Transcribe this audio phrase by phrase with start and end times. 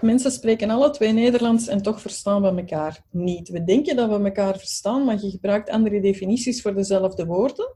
[0.00, 3.48] Mensen spreken alle twee Nederlands en toch verstaan we elkaar niet.
[3.48, 7.74] We denken dat we elkaar verstaan, maar je gebruikt andere definities voor dezelfde woorden.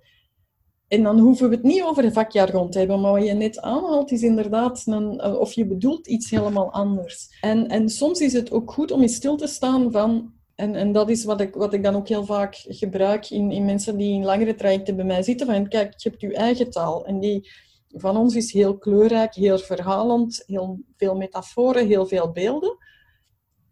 [0.88, 4.10] En dan hoeven we het niet over vakjargon te hebben, maar wat je net aanhaalt
[4.10, 7.28] is inderdaad, een, of je bedoelt iets helemaal anders.
[7.40, 10.92] En, en soms is het ook goed om eens stil te staan van, en, en
[10.92, 14.12] dat is wat ik, wat ik dan ook heel vaak gebruik in, in mensen die
[14.12, 17.06] in langere trajecten bij mij zitten, van kijk, je hebt je eigen taal.
[17.06, 17.50] En die
[17.94, 22.76] van ons is heel kleurrijk, heel verhalend, heel veel metaforen, heel veel beelden.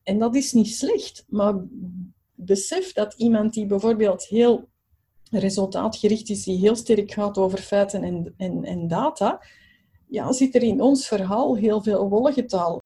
[0.03, 1.55] En dat is niet slecht, maar
[2.35, 4.69] besef dat iemand die bijvoorbeeld heel
[5.31, 9.43] resultaatgericht is, die heel sterk gaat over feiten en, en, en data,
[10.09, 12.82] ja, zit er in ons verhaal heel veel wollige taal.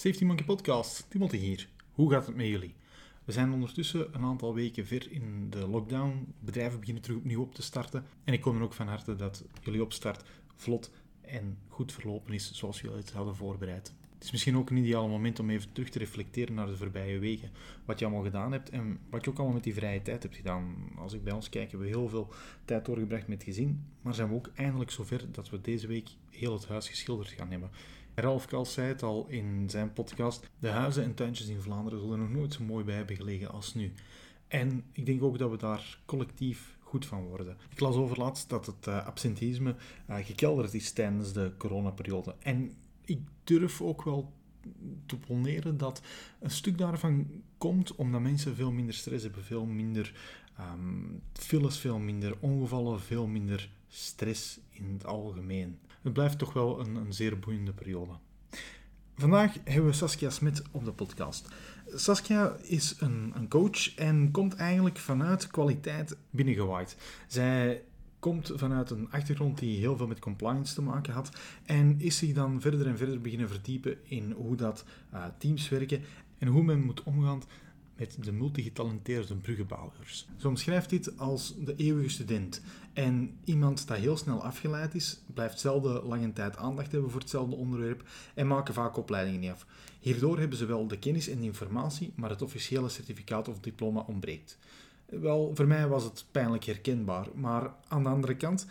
[0.00, 1.68] Safety Monkey Podcast, Timothy hier.
[1.92, 2.74] Hoe gaat het met jullie?
[3.24, 6.34] We zijn ondertussen een aantal weken ver in de lockdown.
[6.38, 8.04] Bedrijven beginnen terug opnieuw op te starten.
[8.24, 10.24] En ik kom er ook van harte dat jullie opstart
[10.56, 13.92] vlot en goed verlopen is zoals jullie het hadden voorbereid.
[14.14, 17.18] Het is misschien ook een ideaal moment om even terug te reflecteren naar de voorbije
[17.18, 17.50] weken.
[17.84, 20.36] Wat je allemaal gedaan hebt en wat je ook allemaal met die vrije tijd hebt
[20.36, 20.74] gedaan.
[20.96, 22.32] Als ik bij ons kijk, hebben we heel veel
[22.64, 23.84] tijd doorgebracht met gezin.
[24.02, 27.50] Maar zijn we ook eindelijk zover dat we deze week heel het huis geschilderd gaan
[27.50, 27.70] hebben.
[28.14, 32.18] Ralf Kals zei het al in zijn podcast: de huizen en tuintjes in Vlaanderen zullen
[32.18, 33.92] nog nooit zo mooi bij hebben gelegen als nu.
[34.48, 37.56] En ik denk ook dat we daar collectief goed van worden.
[37.70, 39.76] Ik las over laatst dat het uh, absenteïsme
[40.10, 42.34] uh, gekelderd is tijdens de coronaperiode.
[42.38, 42.72] En
[43.04, 44.32] ik durf ook wel
[45.06, 46.02] te poneren dat
[46.40, 47.26] een stuk daarvan
[47.58, 50.12] komt omdat mensen veel minder stress hebben, veel minder
[50.60, 55.78] um, files, veel minder ongevallen, veel minder stress in het algemeen.
[56.02, 58.12] Het blijft toch wel een, een zeer boeiende periode.
[59.14, 61.48] Vandaag hebben we Saskia Smit op de podcast.
[61.94, 66.96] Saskia is een, een coach en komt eigenlijk vanuit kwaliteit binnengewaaid.
[67.26, 67.82] Zij
[68.18, 71.30] komt vanuit een achtergrond die heel veel met compliance te maken had
[71.64, 74.84] en is zich dan verder en verder beginnen verdiepen in hoe dat
[75.14, 76.02] uh, teams werken
[76.38, 77.42] en hoe men moet omgaan
[78.00, 80.28] met de multigetalenteerde bruggenbouwers.
[80.36, 82.62] Ze omschrijft dit als de eeuwige student.
[82.92, 87.56] En iemand dat heel snel afgeleid is, blijft zelden lange tijd aandacht hebben voor hetzelfde
[87.56, 89.66] onderwerp en maken vaak opleidingen niet af.
[90.00, 94.04] Hierdoor hebben ze wel de kennis en de informatie, maar het officiële certificaat of diploma
[94.06, 94.58] ontbreekt.
[95.06, 98.66] Wel, voor mij was het pijnlijk herkenbaar, maar aan de andere kant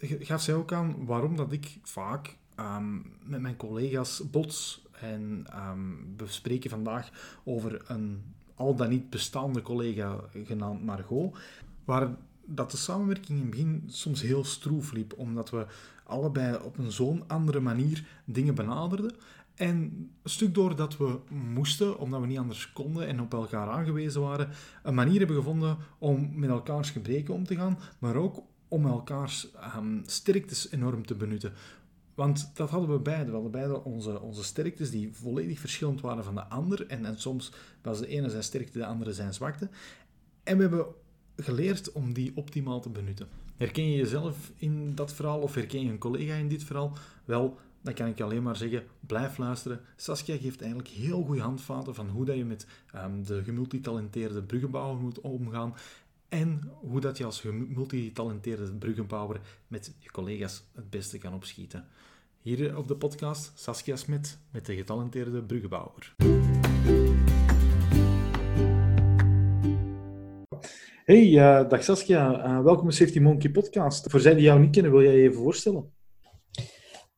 [0.00, 6.14] gaf zij ook aan waarom dat ik vaak ehm, met mijn collega's bots en um,
[6.16, 7.10] we spreken vandaag
[7.44, 8.22] over een
[8.60, 11.36] al dan niet bestaande collega genaamd Margot,
[11.84, 12.08] waar
[12.44, 15.66] dat de samenwerking in het begin soms heel stroef liep, omdat we
[16.04, 19.12] allebei op een zo'n andere manier dingen benaderden.
[19.54, 19.76] En
[20.22, 24.48] een stuk doordat we moesten, omdat we niet anders konden en op elkaar aangewezen waren,
[24.82, 29.48] een manier hebben gevonden om met elkaars gebreken om te gaan, maar ook om elkaars
[29.76, 31.52] um, sterktes enorm te benutten.
[32.20, 33.24] Want dat hadden we beide.
[33.24, 36.86] We hadden beide onze, onze sterktes die volledig verschillend waren van de ander.
[36.86, 39.68] En, en soms was de ene zijn sterkte, de andere zijn zwakte.
[40.42, 40.86] En we hebben
[41.36, 43.28] geleerd om die optimaal te benutten.
[43.56, 46.96] Herken je jezelf in dat verhaal of herken je een collega in dit verhaal?
[47.24, 49.80] Wel, dan kan ik alleen maar zeggen, blijf luisteren.
[49.96, 55.00] Saskia geeft eigenlijk heel goede handvaten van hoe dat je met um, de gemultitalenteerde bruggenbouwer
[55.00, 55.74] moet omgaan.
[56.28, 61.86] En hoe dat je als gemultitalenteerde bruggenbouwer met je collega's het beste kan opschieten.
[62.42, 66.14] Hier op de podcast Saskia Smit met de getalenteerde bruggenbouwer.
[71.04, 72.46] Hey, uh, dag Saskia.
[72.46, 74.10] Uh, welkom bij Safety Monkey Podcast.
[74.10, 75.92] Voor zij die jou niet kennen, wil jij je even voorstellen?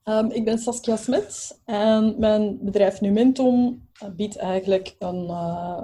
[0.05, 5.82] Um, ik ben Saskia Smit en mijn bedrijf Numentum biedt eigenlijk een, uh,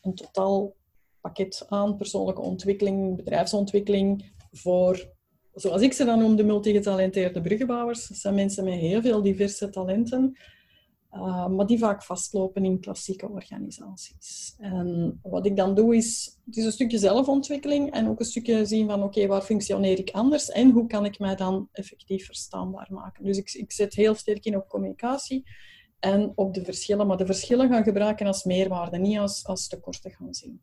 [0.00, 0.76] een totaal
[1.20, 5.15] pakket aan persoonlijke ontwikkeling, bedrijfsontwikkeling voor
[5.56, 8.08] zoals ik ze dan noem, de multigetalenteerde bruggenbouwers.
[8.08, 10.36] Dat zijn mensen met heel veel diverse talenten,
[11.12, 14.54] uh, maar die vaak vastlopen in klassieke organisaties.
[14.58, 18.64] En wat ik dan doe is, het is een stukje zelfontwikkeling en ook een stukje
[18.64, 22.88] zien van, oké, waar functioneer ik anders en hoe kan ik mij dan effectief verstaanbaar
[22.90, 23.24] maken.
[23.24, 25.44] Dus ik, ik zet heel sterk in op communicatie
[25.98, 30.10] en op de verschillen, maar de verschillen gaan gebruiken als meerwaarde, niet als, als tekorten
[30.10, 30.60] gaan zien.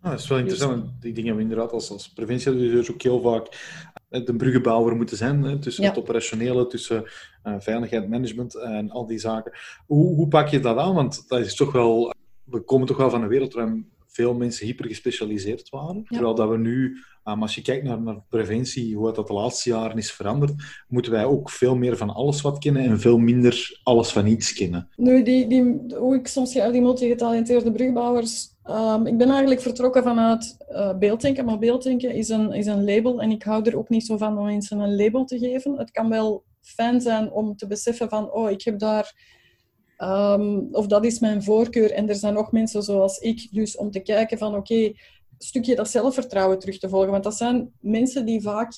[0.00, 0.84] Ah, dat is wel interessant.
[1.00, 5.16] Die dingen hebben we inderdaad als, als preventieadviseurs ook heel vaak eh, de bruggenbouwer moeten
[5.16, 5.42] zijn.
[5.42, 7.04] Hè, tussen het operationele, tussen
[7.44, 9.52] uh, veiligheid, management en al die zaken.
[9.86, 10.94] Hoe, hoe pak je dat aan?
[10.94, 12.14] Want dat is toch wel,
[12.44, 16.04] we komen toch wel van een wereld waarin veel mensen hyper gespecialiseerd waren.
[16.04, 19.70] Terwijl dat we nu, um, als je kijkt naar, naar preventie, hoe dat de laatste
[19.70, 20.52] jaren is veranderd,
[20.88, 24.52] moeten wij ook veel meer van alles wat kennen en veel minder alles van iets
[24.52, 24.88] kennen.
[24.96, 30.56] Nu, die, die, hoe ik soms die multigetalenteerde brugbouwers Ehm, ik ben eigenlijk vertrokken vanuit
[30.70, 34.06] uh, beelddenken, maar beelddenken is een, is een label en ik hou er ook niet
[34.06, 35.78] zo van om mensen een label te geven.
[35.78, 39.14] Het kan wel fijn zijn om te beseffen van, oh, ik heb daar,
[39.96, 43.90] ehm, of dat is mijn voorkeur en er zijn nog mensen zoals ik, dus om
[43.90, 44.96] te kijken van, oké, een
[45.38, 47.10] stukje dat zelfvertrouwen terug te volgen.
[47.10, 48.72] Want dat zijn mensen die vaak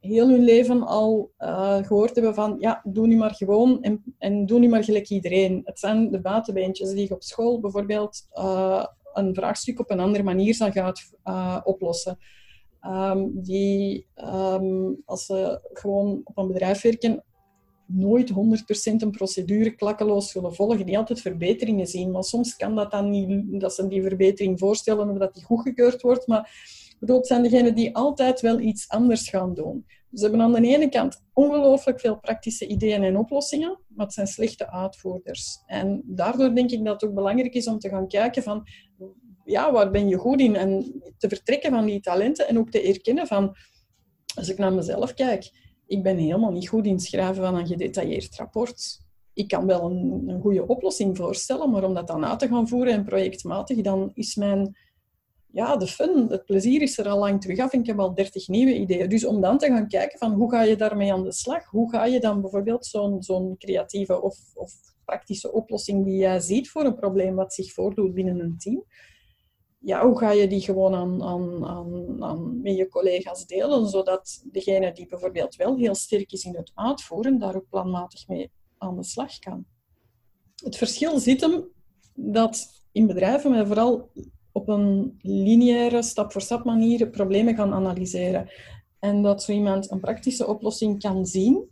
[0.00, 4.46] heel hun leven al uh, gehoord hebben van ja, doe nu maar gewoon en, en
[4.46, 5.60] doe nu maar gelijk iedereen.
[5.64, 8.84] Het zijn de buitenbeentjes die je op school bijvoorbeeld uh,
[9.16, 12.18] een vraagstuk op een andere manier zal gaat uh, oplossen.
[12.86, 17.24] Um, die, um, als ze gewoon op een bedrijf werken,
[17.86, 18.34] nooit 100%
[18.96, 22.10] een procedure klakkeloos zullen volgen, die altijd verbeteringen zien.
[22.10, 26.02] Maar soms kan dat dan niet, dat ze die verbetering voorstellen of dat die goedgekeurd
[26.02, 26.26] wordt.
[26.26, 26.50] Maar
[27.00, 29.86] bedoel, het zijn degenen die altijd wel iets anders gaan doen.
[30.14, 34.26] Ze hebben aan de ene kant ongelooflijk veel praktische ideeën en oplossingen, maar het zijn
[34.26, 35.62] slechte uitvoerders.
[35.66, 38.66] En daardoor denk ik dat het ook belangrijk is om te gaan kijken van,
[39.44, 40.56] ja, waar ben je goed in?
[40.56, 43.56] En te vertrekken van die talenten en ook te erkennen van,
[44.34, 45.50] als ik naar mezelf kijk,
[45.86, 49.02] ik ben helemaal niet goed in schrijven van een gedetailleerd rapport.
[49.32, 52.68] Ik kan wel een, een goede oplossing voorstellen, maar om dat dan uit te gaan
[52.68, 54.76] voeren en projectmatig, dan is mijn
[55.54, 58.14] ja, de fun, het plezier is er al lang terug af en ik heb al
[58.14, 59.08] dertig nieuwe ideeën.
[59.08, 61.64] Dus om dan te gaan kijken van hoe ga je daarmee aan de slag?
[61.64, 64.72] Hoe ga je dan bijvoorbeeld zo'n zo'n creatieve of, of
[65.04, 68.84] praktische oplossing die jij ziet voor een probleem wat zich voordoet binnen een team,
[69.78, 74.44] ja, hoe ga je die gewoon aan, aan, aan, aan met je collega's delen, zodat
[74.52, 78.96] degene die bijvoorbeeld wel heel sterk is in het uitvoeren, daar ook planmatig mee aan
[78.96, 79.64] de slag kan.
[80.64, 81.68] Het verschil zit hem
[82.14, 84.10] dat in bedrijven, maar vooral
[84.54, 88.50] op een lineaire, stap-voor-stap manier problemen gaan analyseren.
[88.98, 91.68] En dat zo iemand een praktische oplossing kan zien,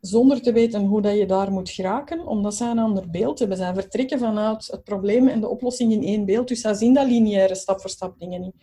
[0.00, 3.56] zonder te weten hoe dat je daar moet geraken, omdat zij een ander beeld hebben.
[3.56, 6.48] Zij vertrekken vanuit het probleem en de oplossing in één beeld.
[6.48, 8.54] Dus zij zien dat lineaire stap-voor-stap dingen niet.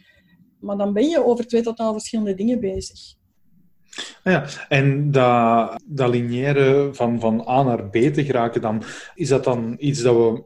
[0.60, 3.16] Maar dan ben je over twee totaal verschillende dingen bezig.
[4.24, 8.84] Ah ja, en dat, dat lineaire van, van A naar B te geraken, dan,
[9.16, 10.44] is dat dan iets dat we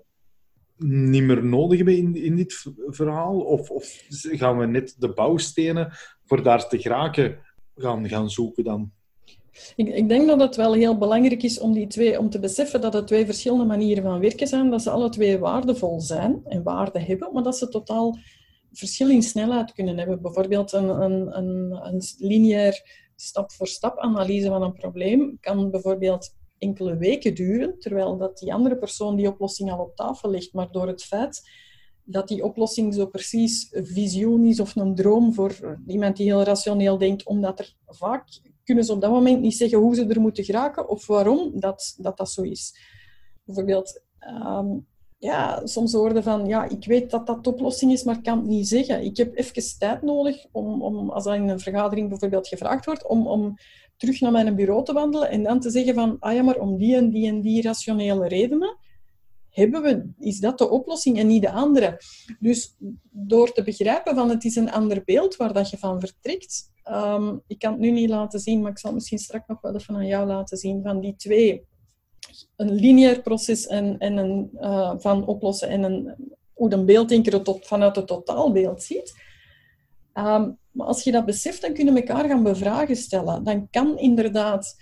[0.85, 3.39] niet meer nodig hebben in, in dit verhaal?
[3.39, 5.93] Of, of gaan we net de bouwstenen
[6.25, 7.37] voor daar te geraken
[7.75, 8.91] gaan, gaan zoeken dan?
[9.75, 12.81] Ik, ik, denk dat het wel heel belangrijk is om, die twee, om te beseffen
[12.81, 16.63] dat het twee verschillende manieren van werken zijn, dat ze alle twee waardevol zijn en
[16.63, 18.17] waarde hebben, maar dat ze totaal
[18.71, 20.21] verschil in snelheid kunnen hebben.
[20.21, 22.81] Bijvoorbeeld een, een, een, een lineair
[23.15, 29.15] stap-voor-stap analyse van een probleem kan bijvoorbeeld enkele weken duren, terwijl dat die andere persoon
[29.15, 30.53] die oplossing al op tafel ligt.
[30.53, 31.49] Maar door het feit
[32.03, 36.97] dat die oplossing zo precies visioen is of een droom voor iemand die heel rationeel
[36.97, 40.43] denkt, omdat er vaak kunnen ze op dat moment niet zeggen hoe ze er moeten
[40.43, 42.73] geraken of waarom dat dat, dat zo is.
[43.43, 44.01] Bijvoorbeeld,
[44.45, 44.87] um,
[45.17, 48.47] ja, soms hoorden van, ja, ik weet dat dat de oplossing is, maar kan het
[48.47, 49.03] niet zeggen.
[49.03, 53.07] Ik heb even tijd nodig om, om als dat in een vergadering bijvoorbeeld gevraagd wordt,
[53.07, 53.55] om, om
[54.01, 56.77] terug naar mijn bureau te wandelen en dan te zeggen van, ah ja, maar om
[56.77, 58.77] die en die en die rationele redenen
[59.49, 62.01] hebben we, is dat de oplossing en niet de andere.
[62.39, 62.75] Dus
[63.09, 66.71] door te begrijpen van het is een ander beeld waar dat je van vertrekt.
[66.91, 69.79] Um, ik kan het nu niet laten zien, maar ik zal misschien straks nog wel
[69.87, 71.65] aan jou laten zien van die twee.
[72.55, 76.15] Een lineair proces en, en een, uh, van oplossen en een,
[76.53, 79.13] hoe een beelddenker het tot, vanuit het totaalbeeld ziet.
[80.13, 83.43] Um, maar als je dat beseft, dan kunnen we elkaar gaan bevragen stellen.
[83.43, 84.75] Dan kan inderdaad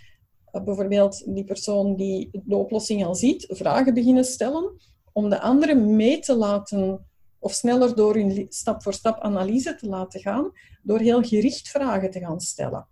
[0.51, 4.71] uh, bijvoorbeeld die persoon die de oplossing al ziet, vragen beginnen stellen
[5.13, 7.07] om de andere mee te laten
[7.39, 10.51] of sneller door hun stap-voor-stap analyse te laten gaan,
[10.83, 12.87] door heel gericht vragen te gaan stellen.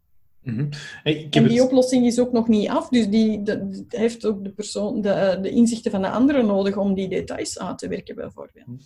[0.48, 0.70] Mm
[1.04, 5.02] en die oplossing is ook nog niet af, dus die de, heeft ook de, persoon,
[5.02, 8.66] de, de, inzichten van de anderen nodig om die details aan te werken, bijvoorbeeld.
[8.66, 8.78] Mhm.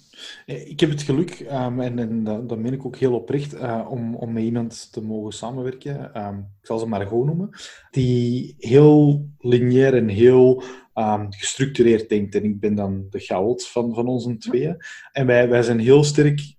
[0.45, 3.87] Ik heb het geluk, um, en, en dat, dat meen ik ook heel oprecht, uh,
[3.89, 6.25] om, om met iemand te mogen samenwerken.
[6.27, 7.49] Um, ik zal ze Margot noemen,
[7.91, 10.63] die heel lineair en heel
[10.95, 12.35] um, gestructureerd denkt.
[12.35, 14.77] En ik ben dan de chaot van, van onze tweeën.
[15.11, 16.55] En wij, wij zijn heel sterk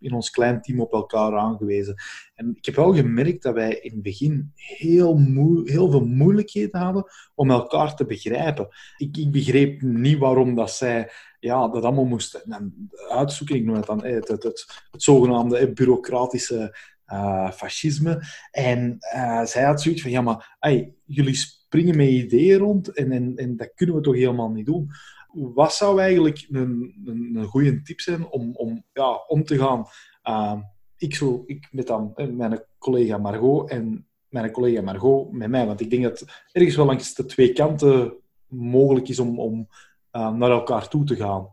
[0.00, 1.94] in ons klein team op elkaar aangewezen.
[2.34, 5.18] En ik heb wel gemerkt dat wij in het begin heel,
[5.64, 7.04] heel veel moeilijkheden hadden
[7.34, 8.68] om elkaar te begrijpen.
[8.96, 12.72] Ik, ik begreep niet waarom dat zij ja, dat allemaal moesten
[13.08, 13.56] uitzoeken.
[13.56, 16.76] Ik noem het dan het, het, zogenaamde bureaucratische
[17.12, 18.22] uh, fascisme.
[18.50, 18.96] En
[19.44, 20.58] zij had zoiets van, ja, maar
[21.04, 24.90] jullie springen met ideeën rond en, en, en dat kunnen we toch helemaal niet doen.
[25.32, 29.86] Wat zou eigenlijk een, een, een goede tip zijn om, om, ja, om te gaan?
[30.24, 30.60] Uh,
[30.96, 35.66] ik, zo, ik met dan mijn collega Margot en mijn collega Margot met mij.
[35.66, 38.14] Want ik denk dat ergens wel langs de twee kanten
[38.46, 39.68] mogelijk is om, om
[40.12, 41.48] uh, naar elkaar toe te gaan.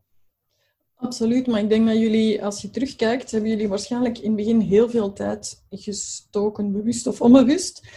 [0.95, 4.59] Absoluut, maar ik denk dat jullie, als je terugkijkt, hebben jullie waarschijnlijk in het begin
[4.59, 7.87] heel veel tijd gestoken, bewust of onbewust,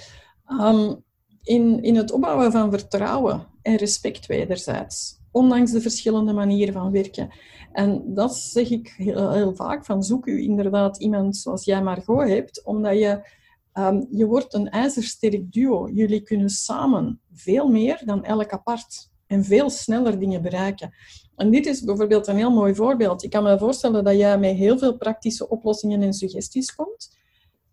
[0.60, 1.04] um,
[1.42, 7.30] in, in het opbouwen van vertrouwen en respect wederzijds, ondanks de verschillende manieren van werken.
[7.72, 12.64] En dat zeg ik heel, vaak, van zoek u inderdaad iemand zoals jij Margot hebt,
[12.64, 13.28] omdat je,
[13.74, 15.88] um, je wordt een ijzersterk duo.
[15.88, 20.94] Jullie kunnen samen veel meer dan elk apart en veel sneller dingen bereiken.
[21.36, 23.22] En dit is bijvoorbeeld een heel mooi voorbeeld.
[23.22, 27.18] Ik kan me voorstellen dat jij met heel veel praktische oplossingen en suggesties komt.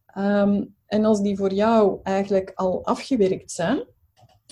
[0.05, 3.85] Ehm, en als die voor jou eigenlijk al afgewerkt zijn,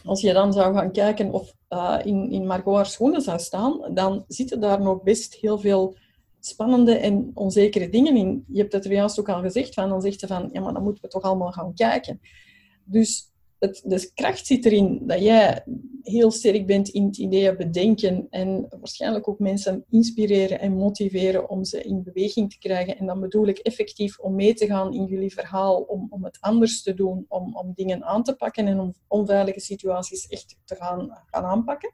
[0.05, 3.93] als je dan zou gaan kijken of uh, in, in Margot haar schoenen zou staan,
[3.93, 5.95] dan zitten daar nog best heel veel
[6.39, 8.45] spannende en onzekere dingen in.
[8.47, 10.73] Je hebt het er juist ook al gezegd, van, dan zegt ze van, ja, maar
[10.73, 12.21] dan moeten we toch allemaal gaan kijken.
[12.83, 15.63] Dus de kracht zit erin dat jij
[16.01, 21.63] heel sterk bent in het ideeën bedenken en waarschijnlijk ook mensen inspireren en motiveren om
[21.63, 22.97] ze in beweging te krijgen.
[22.97, 26.37] En dan bedoel ik effectief om mee te gaan in jullie verhaal, om, om het
[26.39, 30.75] anders te doen, om, om dingen aan te pakken en om onveilige situaties echt te
[30.75, 31.93] gaan, gaan aanpakken.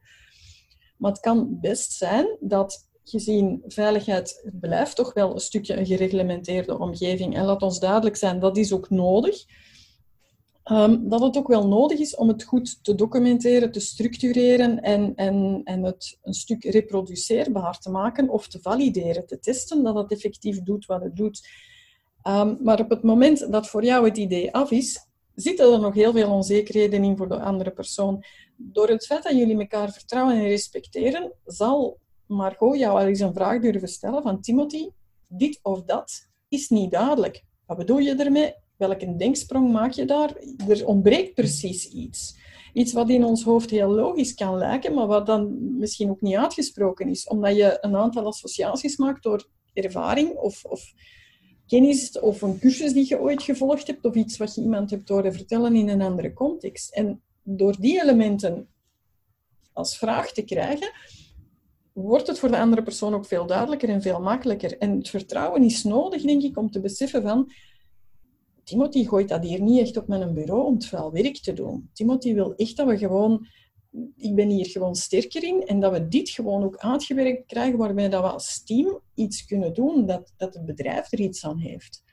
[0.97, 6.79] Maar het kan best zijn dat gezien veiligheid blijft toch wel een stukje een gereglementeerde
[6.79, 7.35] omgeving.
[7.35, 9.45] En laat ons duidelijk zijn, dat is ook nodig.
[10.65, 15.15] Um, dat het ook wel nodig is om het goed te documenteren, te structureren en,
[15.15, 20.11] en, en het een stuk reproduceerbaar te maken of te valideren, te testen dat het
[20.11, 21.47] effectief doet wat het doet.
[22.27, 25.93] Um, maar op het moment dat voor jou het idee af is, zitten er nog
[25.93, 28.23] heel veel onzekerheden in voor de andere persoon.
[28.55, 33.33] Door het feit dat jullie elkaar vertrouwen en respecteren, zal Margot jou al eens een
[33.33, 34.89] vraag durven stellen van Timothy,
[35.27, 37.43] dit of dat is niet duidelijk.
[37.65, 38.53] Wat bedoel je ermee?
[38.87, 40.35] Welke denksprong maak je daar?
[40.67, 42.35] Er ontbreekt precies iets.
[42.73, 46.35] Iets wat in ons hoofd heel logisch kan lijken, maar wat dan misschien ook niet
[46.35, 50.93] uitgesproken is, omdat je een aantal associaties maakt door ervaring of, of
[51.67, 55.09] kennis of een cursus die je ooit gevolgd hebt of iets wat je iemand hebt
[55.09, 56.93] horen vertellen in een andere context.
[56.93, 58.67] En door die elementen
[59.73, 60.91] als vraag te krijgen,
[61.93, 64.77] wordt het voor de andere persoon ook veel duidelijker en veel makkelijker.
[64.77, 67.51] En het vertrouwen is nodig, denk ik, om te beseffen van
[68.71, 71.89] Timothy gooit dat hier niet echt op mijn bureau om het werk te doen.
[71.93, 73.47] Timothy wil echt dat we gewoon...
[74.17, 78.09] Ik ben hier gewoon sterker in en dat we dit gewoon ook uitgewerkt krijgen waarbij
[78.09, 82.03] dat we als team iets kunnen doen dat, dat het bedrijf er iets aan heeft.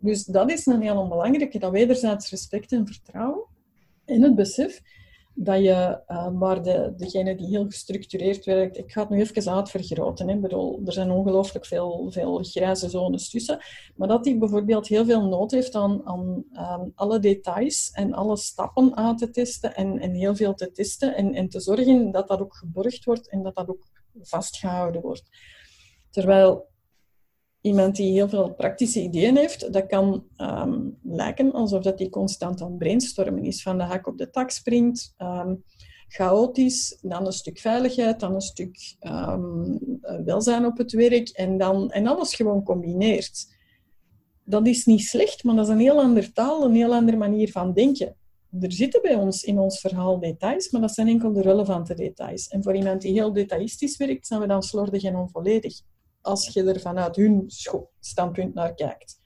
[0.00, 3.46] Dus dat is een heel belangrijke, dat wederzijds respect en vertrouwen.
[4.04, 4.80] En het besef
[5.40, 9.52] dat je, uh, waar de, degene die heel gestructureerd werkt, ik ga het nu even
[9.52, 10.28] uitvergroten.
[10.28, 10.34] Hè.
[10.34, 13.58] Ik bedoel, er zijn ongelooflijk veel, veel grijze zones tussen.
[13.96, 18.36] Maar dat die bijvoorbeeld heel veel nood heeft aan, aan um, alle details en alle
[18.36, 22.28] stappen aan te testen en, en heel veel te testen en, en te zorgen dat
[22.28, 23.86] dat ook geborgd wordt en dat dat ook
[24.22, 25.28] vastgehouden wordt.
[26.10, 26.68] Terwijl
[27.68, 32.62] iemand die heel veel praktische ideeën heeft, dat kan um, lijken alsof dat die constant
[32.62, 35.64] aan brainstormen is, van de hak op de tak springt, um,
[36.08, 39.78] chaotisch, dan een stuk veiligheid, dan een stuk um,
[40.24, 43.56] welzijn op het werk en, dan, en alles gewoon combineert.
[44.44, 47.50] Dat is niet slecht, maar dat is een heel andere taal, een heel andere manier
[47.50, 48.16] van denken.
[48.60, 52.48] Er zitten bij ons in ons verhaal details, maar dat zijn enkel de relevante details.
[52.48, 55.80] En voor iemand die heel detailistisch werkt, zijn we dan slordig en onvolledig
[56.20, 57.44] als je er vanuit hun
[58.00, 59.20] standpunt naar kijkt.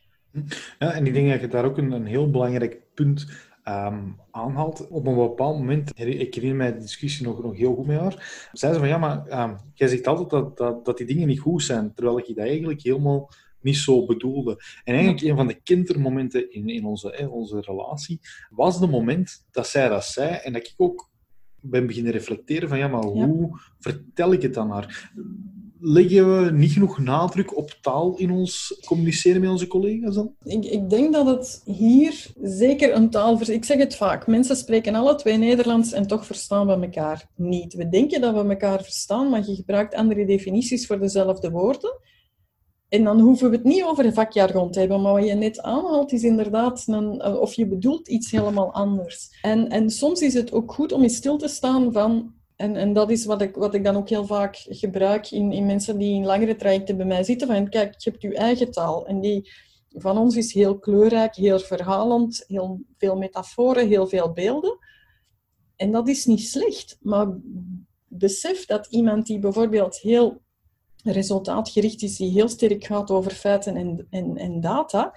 [0.79, 3.27] Ja, en ik denk dat je daar ook een, een heel belangrijk punt
[3.65, 4.89] um, aanhaalt.
[4.89, 8.49] Op een bepaald moment, ik herinner mij de discussie nog, nog heel goed met haar,
[8.53, 11.41] zei ze van ja, maar um, jij zegt altijd dat, dat, dat die dingen niet
[11.41, 13.31] goed zijn, terwijl ik dat eigenlijk helemaal
[13.61, 14.53] niet zo bedoelde.
[14.85, 18.21] En eigenlijk een van de kindermomenten in, in onze, onze relatie
[18.51, 21.11] was de moment dat zij dat zei en dat ik ook
[21.61, 25.13] ben beginnen reflecteren van ja, maar hoe vertel ik het dan haar?
[25.85, 30.35] Leggen we niet genoeg nadruk op taal in ons communiceren met onze collega's dan?
[30.45, 33.41] Ik, ik denk dat het hier zeker een taal...
[33.41, 37.75] Ik zeg het vaak, mensen spreken alle twee Nederlands en toch verstaan we elkaar niet.
[37.75, 42.01] We denken dat we elkaar verstaan, maar je gebruikt andere definities voor dezelfde woorden.
[42.89, 45.61] En dan hoeven we het niet over een vakjargon te hebben, maar wat je net
[45.62, 49.39] aanhaalt is inderdaad, een, of je bedoelt iets helemaal anders.
[49.43, 52.92] En, en soms is het ook goed om eens stil te staan van en, en
[52.92, 56.14] dat is wat ik, wat ik dan ook heel vaak gebruik in, in mensen die
[56.14, 57.49] in langere trajecten bij mij zitten.
[57.49, 59.07] Van, kijk, je hebt je eigen taal.
[59.07, 59.50] En die
[59.88, 64.78] van ons is heel kleurrijk, heel verhalend, heel veel metaforen, heel veel beelden.
[65.76, 66.99] En dat is niet slecht.
[67.00, 67.37] Maar
[68.07, 70.40] besef dat iemand die bijvoorbeeld heel
[71.04, 75.14] resultaatgericht is, die heel sterk gaat over feiten en, en, en data,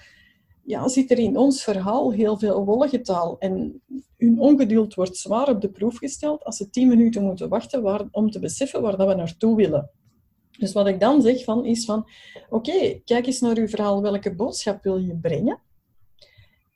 [0.66, 3.36] ja, zit er in ons verhaal heel veel wollige taal.
[3.40, 3.82] En
[4.18, 8.08] hun ongeduld wordt zwaar op de proef gesteld als ze tien minuten moeten wachten waar,
[8.12, 9.90] om te beseffen waar dat we naartoe willen.
[10.60, 12.08] Dus wat ik dan zeg van, is van,
[12.50, 15.60] oké, kijk eens naar uw verhaal, welke boodschap wil je brengen?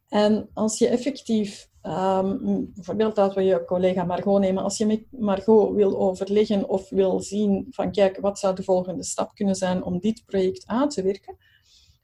[0.10, 5.06] En als je effectief, um, bijvoorbeeld dat we je collega Margot nemen, als je met
[5.10, 9.84] Margot wil overleggen of wil zien van, kijk, wat zou de volgende stap kunnen zijn
[9.84, 11.38] om dit project aan te werken,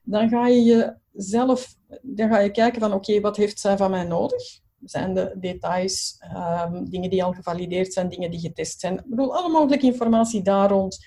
[0.06, 4.04] dan ga je zelf, dan ga je kijken van, oké, wat heeft zij van mij
[4.04, 4.60] nodig?
[4.84, 8.94] Zijn de details, um, dingen die al gevalideerd zijn, dingen die getest zijn?
[8.94, 10.98] Ik bedoel, alle mogelijke informatie daar rond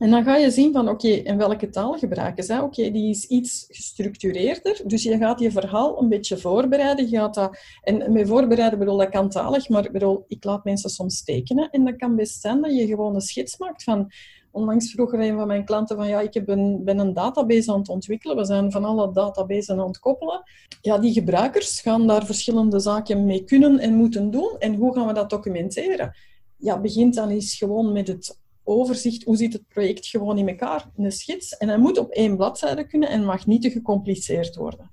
[0.00, 2.62] en dan ga je zien van, oké, in welke taal gebruiken ze?
[2.62, 4.80] Oké, die is iets gestructureerder.
[4.86, 7.08] Dus je gaat je verhaal een beetje voorbereiden.
[7.08, 11.24] Gaat dat, en met voorbereiden bedoel, dat kan talig, maar bedoel, ik laat mensen soms
[11.24, 11.70] tekenen.
[11.70, 14.12] En dat kan best zijn dat je gewoon een schets maakt van...
[14.50, 17.78] Onlangs vroeg een van mijn klanten van, ja, ik heb een, ben een database aan
[17.78, 18.36] het ontwikkelen.
[18.36, 20.42] We zijn van alle databases aan het koppelen.
[20.80, 24.56] Ja, die gebruikers gaan daar verschillende zaken mee kunnen en moeten doen.
[24.58, 26.16] En hoe gaan we dat documenteren?
[26.56, 30.90] Ja, begint dan eens gewoon met het overzicht, hoe zit het project gewoon in elkaar,
[30.96, 31.56] een schets.
[31.56, 34.90] En hij moet op één bladzijde kunnen en mag niet te gecompliceerd worden.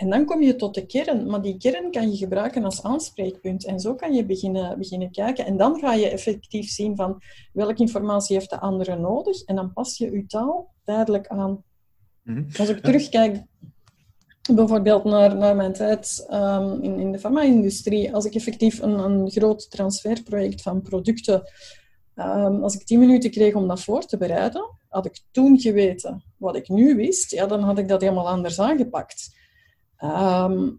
[0.00, 3.64] En dan kom je tot de kern, maar die kern kan je gebruiken als aanspreekpunt.
[3.64, 5.46] En zo kan je beginnen, beginnen kijken.
[5.46, 9.42] En dan ga je effectief zien van welke informatie heeft de andere nodig.
[9.42, 11.62] En dan pas je je taal duidelijk aan.
[12.22, 12.44] Mhm.
[12.58, 13.42] Als ik terugkijk
[14.54, 19.30] bijvoorbeeld naar, naar mijn tijd um, in, in de farma-industrie, als ik effectief een, een
[19.30, 21.42] groot transferproject van producten
[22.20, 26.24] Ehm, als ik tien minuten kreeg om dat voor te bereiden, had ik toen geweten
[26.36, 29.38] wat ik nu wist, ja, dan had ik dat helemaal anders aangepakt.
[30.00, 30.70] Ehm,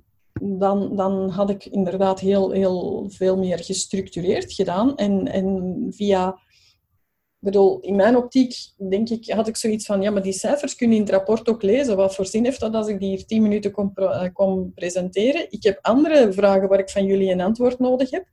[0.42, 4.98] dan, dan had ik inderdaad heel, heel veel meer gestructureerd gedaan.
[4.98, 6.40] En, en via,
[7.40, 8.56] bedoel, in mijn optiek,
[8.90, 11.62] denk ik, had ik zoiets van, ja, maar die cijfers kunnen in het rapport ook
[11.62, 11.96] lezen.
[11.96, 13.94] Wat voor zin heeft dat als ik die hier tien minuten kom,
[14.34, 15.51] kom presenteren?
[15.51, 18.25] Ik heb andere vragen waar ik van jullie een antwoord nodig heb.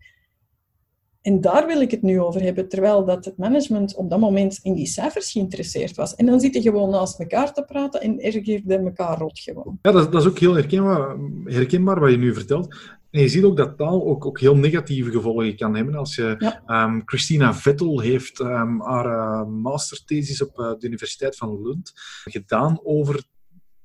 [1.22, 4.58] En daar wil ik het nu over hebben, terwijl dat het management op dat moment
[4.62, 6.14] in die cijfers geïnteresseerd was.
[6.14, 9.78] En dan zitten gewoon naast elkaar te praten en ergerde elkaar rot gewoon.
[9.82, 12.76] Ja, dat, dat, is ook heel herkenbaar, herkenbaar wat je nu vertelt.
[13.11, 15.94] En je ziet ook dat taal ook, ook heel negatieve gevolgen kan hebben.
[15.94, 21.62] Als je, ehm, Christina Vettel heeft um, haar uh, masterthesis op uh, de Universiteit van
[21.62, 21.92] Lund
[22.24, 23.24] gedaan over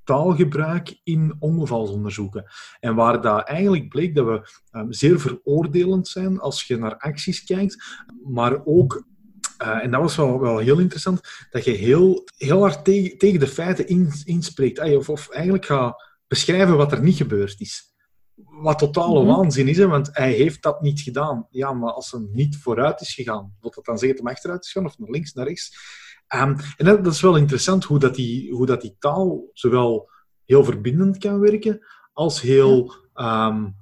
[0.03, 2.45] taalgebruik in ongevalsonderzoeken.
[2.79, 7.43] En waar dat eigenlijk bleek dat we um, zeer veroordelend zijn als je naar acties
[7.43, 7.83] kijkt,
[8.23, 9.05] maar ook
[9.61, 13.39] uh, en dat was wel, wel heel interessant, dat je heel, heel hard tegen, tegen
[13.39, 14.79] de feiten in, inspreekt.
[14.79, 17.91] Of, of eigenlijk gaat beschrijven wat er niet gebeurd is.
[18.35, 21.47] Wat totale mm waanzin is, hè, want hij heeft dat niet gedaan.
[21.49, 24.65] Ja, maar als hij niet vooruit is gegaan, wil dat dan zeggen dat hij achteruit
[24.65, 25.77] is gegaan of naar links, naar rechts?
[26.35, 30.09] Um, en dat, dat, is wel interessant hoe dat, die, hoe dat die taal zowel
[30.45, 33.75] heel verbindend kan werken, als heel, um,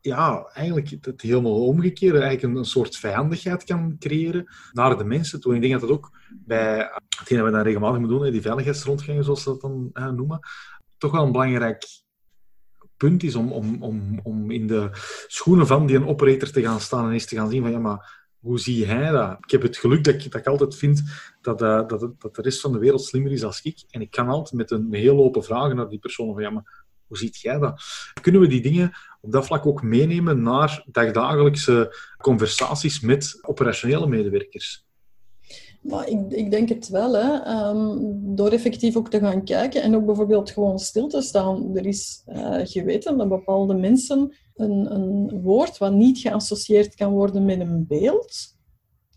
[0.00, 5.50] ja, eigenlijk het helemaal omgekeerde, eigenlijk een, soort vijandigheid kan creëren naar de mensen toe.
[5.50, 8.40] En ik denk dat dat ook bij hetgeen dat we dan regelmatig moeten doen, die
[8.40, 10.40] veiligheidsrondgangen, zoals ze dat dan uh, noemen,
[10.98, 11.84] toch wel een belangrijk
[12.96, 14.90] punt is om, om, om, om in de
[15.26, 17.78] schoenen van die een operator te gaan staan en eens te gaan zien van ja,
[17.78, 19.36] maar hoe zie hij dat?
[19.40, 21.02] Ik heb het geluk dat ik, dat ik altijd vind
[21.40, 23.84] dat, uh, dat, dat de rest van de wereld slimmer is als ik.
[23.90, 26.84] En ik kan altijd met een heel open vragen naar die persoon van ja, maar
[27.06, 27.82] hoe ziet jij dat?
[28.20, 34.84] Kunnen we die dingen op dat vlak ook meenemen naar dagdagelijkse conversaties met operationele medewerkers?
[35.80, 37.42] Maar ik, ik denk het wel, hè.
[37.42, 37.96] Ehm,
[38.36, 41.76] door effectief ook te gaan kijken en ook bijvoorbeeld gewoon stil te staan.
[41.76, 47.44] Er is uh, geweten dat bepaalde mensen een, een woord wat niet geassocieerd kan worden
[47.44, 48.56] met een beeld,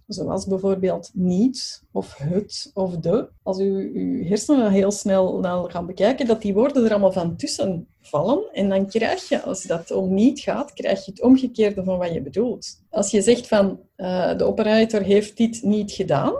[0.08, 3.30] zoals bijvoorbeeld niet of het of de.
[3.44, 7.88] Als u uw hersenen heel snel gaan bekijken, dat die woorden er allemaal van tussen
[8.02, 8.50] vallen.
[8.52, 12.14] En dan krijg je, als dat om niet gaat, krijg je het omgekeerde van wat
[12.14, 12.84] je bedoelt.
[12.90, 16.34] Als je zegt van uh, de operator heeft dit niet gedaan,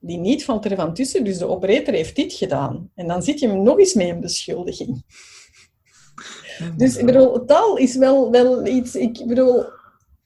[0.00, 2.90] die niet valt er van tussen, dus de operator heeft dit gedaan.
[2.94, 5.04] En dan zit je nog eens mee in beschuldiging.
[6.76, 8.94] Dus ik bedoel, taal is wel, wel iets...
[8.94, 9.64] Ik bedoel,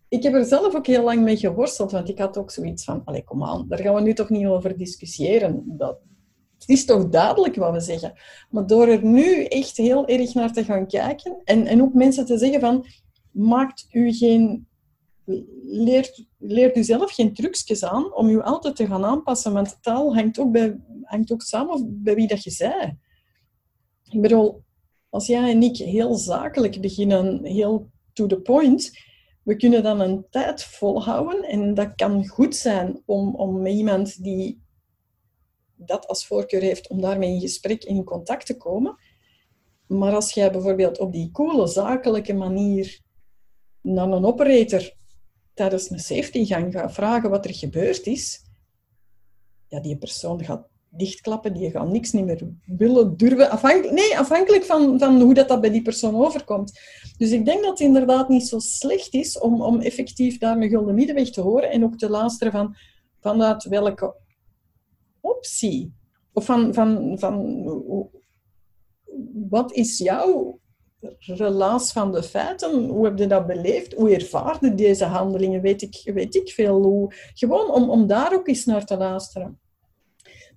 [0.08, 3.02] ik heb er zelf ook heel lang mee geworsteld, want ik had ook zoiets van,
[3.04, 5.64] allee, kom aan, daar gaan we nu toch niet over discussiëren.
[5.66, 5.98] Dat,
[6.58, 8.12] het is toch duidelijk wat we zeggen.
[8.50, 12.26] Maar door er nu echt heel erg naar te gaan kijken en, en ook mensen
[12.26, 12.86] te zeggen van,
[13.30, 14.68] maakt u geen...
[15.62, 20.14] Leert, leert u zelf geen trucjes aan om u altijd te gaan aanpassen, want taal
[20.14, 22.98] hangt ook, bij, hangt ook samen bij wie dat je zei.
[24.10, 24.62] Ik bedoel,
[25.10, 28.90] als jij en ik heel zakelijk beginnen, heel to the point,
[29.42, 34.22] we kunnen dan een tijd volhouden en dat kan goed zijn om, om met iemand
[34.22, 34.62] die
[35.74, 38.98] dat als voorkeur heeft, om daarmee in gesprek in contact te komen.
[39.86, 43.00] Maar als jij bijvoorbeeld op die coole, zakelijke manier
[43.80, 44.92] naar een operator
[45.54, 48.44] tijdens een safety gang gaat vragen wat er gebeurd is,
[49.66, 53.50] ja, die persoon gaat dichtklappen, die gaat niks niet meer willen, durven.
[53.50, 56.80] Afhankelijk, nee, afhankelijk van, van hoe dat, dat bij die persoon overkomt.
[57.16, 60.68] Dus ik denk dat het inderdaad niet zo slecht is om, om effectief daar een
[60.68, 62.76] gulden middenweg te horen en ook te luisteren van
[63.20, 64.14] vanuit welke
[65.20, 65.94] optie
[66.32, 67.62] of van, van, van
[69.48, 70.60] wat is jouw
[71.18, 72.84] relaas van de feiten?
[72.88, 73.94] Hoe heb je dat beleefd?
[73.94, 75.60] Hoe ervaarde deze handelingen?
[75.60, 76.82] Weet ik, weet ik veel.
[76.82, 79.60] Hoe, gewoon om, om daar ook eens naar te luisteren.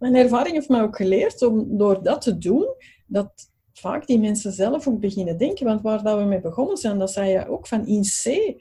[0.04, 2.66] Mijn ervaring heeft mij ook geleerd om door dat te doen,
[3.08, 3.32] dat
[3.74, 5.66] vaak die mensen zelf ook beginnen denken.
[5.66, 8.54] Want waar dat we mee begonnen zijn, dat zei je ook van in C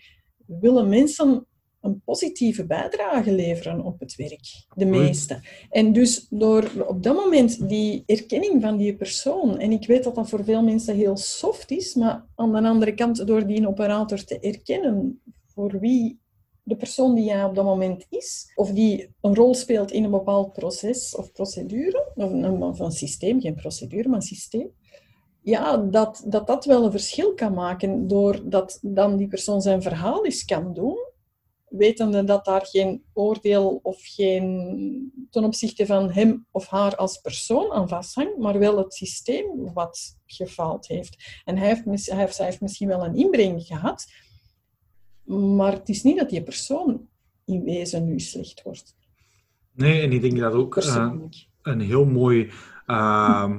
[0.46, 1.46] willen mensen
[1.80, 4.64] een positieve bijdrage leveren op het werk.
[4.74, 5.40] De meeste.
[5.70, 10.14] En dus door op dat moment die erkenning van die persoon, en ik weet dat
[10.14, 14.24] dat voor veel mensen heel soft is, maar aan de andere kant door die operator
[14.24, 16.21] te erkennen voor wie
[16.62, 20.10] de persoon die jij op dat moment is, of die een rol speelt in een
[20.10, 22.12] bepaald proces of procedure,
[22.58, 24.70] of een, systeem, geen procedure, maar een systeem,
[25.42, 30.24] ja, dat, dat dat wel een verschil kan maken doordat dan die persoon zijn verhaal
[30.24, 31.10] eens kan doen
[31.72, 37.72] wetende dat daar geen oordeel of geen ten opzichte van hem of haar als persoon
[37.72, 41.40] aan vasthangt, maar wel het systeem wat gefaald heeft.
[41.44, 44.04] En hij heeft, hij heeft, heeft misschien wel een inbreng gehad,
[45.32, 47.06] maar het is niet dat die persoon
[47.44, 48.96] in wezen nu slecht wordt.
[49.72, 51.12] Nee, en ik denk dat ook uh,
[51.62, 52.50] een heel mooi
[52.86, 53.50] uh,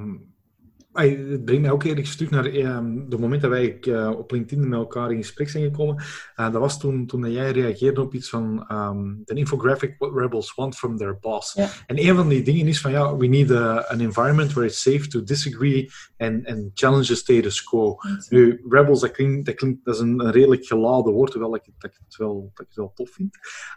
[0.94, 4.68] het brengt mij ook ergens terug naar ehm, de moment dat wij uh, op LinkedIn
[4.68, 5.94] met elkaar in gesprek zijn gekomen.
[5.96, 10.54] Uh, dat was toen, toen jij reageerde op iets van um, de infographic What Rebels
[10.54, 11.54] Want From Their Boss.
[11.86, 14.82] En een van die dingen is van ja, we need a, an environment where it's
[14.82, 17.96] safe to disagree and, and challenge the status quo.
[18.28, 21.62] Nu, Rebels, dat klinkt, dat klinkt, dat is een, een redelijk geladen woord, terwijl ik,
[21.78, 23.36] dat ik, het, wel, dat ik het wel tof vind.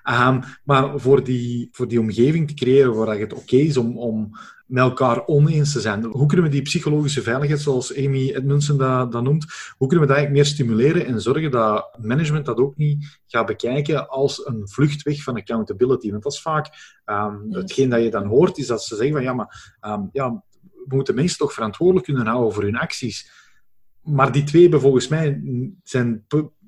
[0.10, 4.32] Um, maar voor die, voor die omgeving te creëren waar het oké is om, om
[4.68, 6.04] met elkaar oneens te zijn.
[6.04, 9.46] Hoe kunnen we die psychologische veiligheid, zoals Amy Edmundsen dat, dat noemt,
[9.78, 13.46] hoe kunnen we dat eigenlijk meer stimuleren en zorgen dat management dat ook niet gaat
[13.46, 16.12] bekijken als een vluchtweg van accountability?
[16.12, 16.68] Want dat is vaak
[17.06, 20.44] um, hetgeen dat je dan hoort, is dat ze zeggen van ja, maar um, ja,
[20.88, 23.32] we moeten mensen toch verantwoordelijk kunnen houden voor hun acties.
[24.02, 25.42] Maar die twee volgens mij
[25.84, 26.26] zijn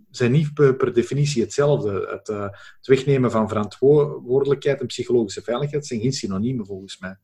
[0.09, 2.07] zijn niet per, definitie hetzelfde.
[2.09, 7.17] Het, uh, het, wegnemen van verantwoordelijkheid en psychologische veiligheid zijn geen synoniemen volgens mij.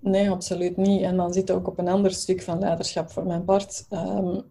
[0.00, 1.02] Nee, absoluut niet.
[1.02, 3.86] En dan zit ook op een ander stuk van leiderschap voor mijn part.
[3.90, 4.44] Um,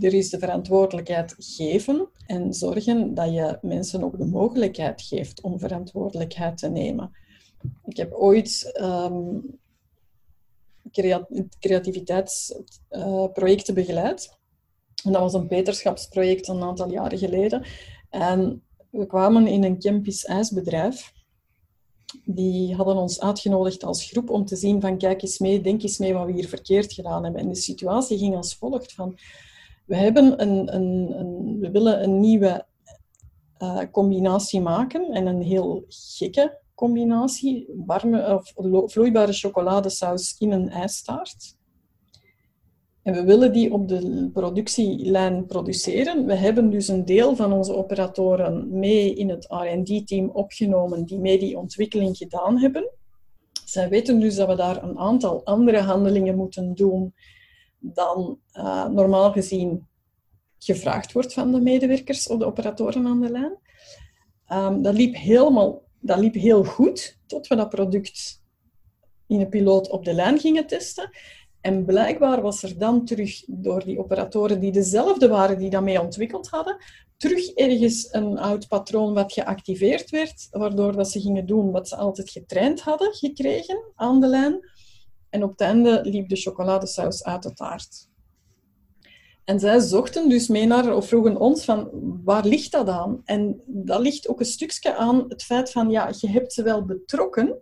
[0.00, 5.58] er is de verantwoordelijkheid geven en zorgen dat je mensen ook de mogelijkheid geeft om
[5.58, 7.10] verantwoordelijkheid te nemen.
[7.84, 9.58] Ik heb ooit um,
[11.60, 14.36] creativiteitsprojecten begeleid.
[15.04, 17.64] En dat was een beterschapsproject een aantal jaren geleden.
[18.10, 21.12] En we kwamen in een campus ijsbedrijf
[22.24, 25.98] die hadden ons uitgenodigd als groep om te zien van kijk eens mee, denk eens
[25.98, 27.40] mee wat we hier verkeerd gedaan hebben.
[27.40, 29.18] En de situatie ging als volgt van
[29.84, 32.66] we, hebben een, een, een we willen een nieuwe
[33.58, 38.52] uh, combinatie maken en een heel gekke combinatie, warme of
[38.92, 41.56] vloeibare chocoladesaus in een ijstaart.
[43.08, 46.26] En we willen die op de productielijn produceren.
[46.26, 51.38] We hebben dus een deel van onze operatoren mee in het R&D-team opgenomen die mee
[51.38, 52.90] die ontwikkeling gedaan hebben.
[53.64, 57.14] Zij weten dus dat we daar een aantal andere handelingen moeten doen
[57.78, 59.86] dan uh, normaal gezien
[60.58, 63.58] gevraagd wordt van de medewerkers of de operatoren aan de lijn.
[64.52, 68.42] Um, dat, liep helemaal, dat liep heel goed tot we dat product
[69.26, 71.10] in een piloot op de lijn gingen testen.
[71.60, 76.00] En blijkbaar was er dan terug door die operatoren die dezelfde waren die dat mee
[76.00, 76.76] ontwikkeld hadden,
[77.16, 81.96] terug ergens een oud patroon wat geactiveerd werd, waardoor dat ze gingen doen wat ze
[81.96, 84.60] altijd getraind hadden gekregen aan de lijn.
[85.30, 88.08] En op het einde liep de chocoladesaus uit de taart.
[89.44, 91.90] En zij zochten dus mee naar, of vroegen ons van,
[92.24, 93.22] waar ligt dat aan?
[93.24, 96.84] En dat ligt ook een stukje aan het feit van, ja, je hebt ze wel
[96.84, 97.60] betrokken,